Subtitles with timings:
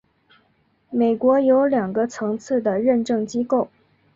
[0.89, 3.69] 美国有两个层次的认证机构。